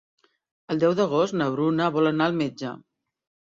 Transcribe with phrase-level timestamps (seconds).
[0.75, 2.75] El deu d'agost na Bruna vol anar al metge.